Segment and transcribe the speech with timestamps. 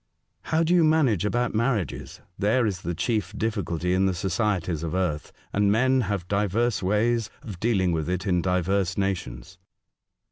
[0.51, 2.21] "How do you manage about marriages?
[2.35, 7.29] There is the chief difficulty in the societies of earth, and men have divers ways
[7.43, 9.59] of dealing with it in divers nations."